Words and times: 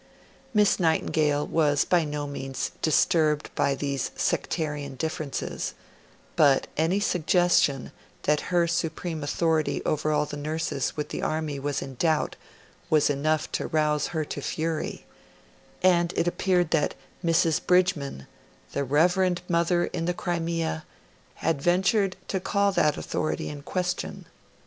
Miss 0.51 0.79
Nightingale 0.79 1.45
was 1.45 1.85
by 1.85 2.05
no 2.05 2.25
means 2.25 2.71
disturbed 2.81 3.53
by 3.53 3.75
these 3.75 4.09
sectarian 4.15 4.95
differences, 4.95 5.75
but 6.35 6.65
any 6.75 6.99
suggestion 6.99 7.91
that 8.23 8.49
her 8.49 8.65
supreme 8.65 9.23
authority 9.23 9.79
over 9.85 10.11
all 10.11 10.25
the 10.25 10.35
nurses 10.37 10.97
with 10.97 11.09
the 11.09 11.21
Army 11.21 11.59
was, 11.59 11.83
no 11.83 11.89
doubt, 11.89 12.35
enough 13.09 13.51
to 13.51 13.67
rouse 13.67 14.07
her 14.07 14.25
to 14.25 14.41
fury; 14.41 15.05
and 15.83 16.13
it 16.17 16.27
appeared 16.27 16.71
that 16.71 16.95
Mrs. 17.23 17.63
Bridgeman, 17.63 18.25
the 18.71 18.83
Reverend 18.83 19.43
Mother 19.47 19.85
in 19.85 20.05
the 20.05 20.15
Crimea, 20.15 20.83
had 21.35 21.61
ventured 21.61 22.15
to 22.29 22.39
call 22.39 22.71
that 22.71 22.97
authority 22.97 23.49
in 23.49 23.61
question. 23.61 24.25